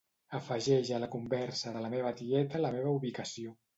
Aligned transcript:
Afegeix 0.37 0.87
a 0.95 1.01
la 1.03 1.09
conversa 1.15 1.73
de 1.75 1.83
la 1.85 1.91
meva 1.97 2.15
tieta 2.23 2.63
la 2.67 2.73
meva 2.79 2.95
ubicació. 3.01 3.59